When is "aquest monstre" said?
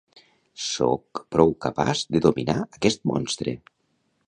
2.79-3.57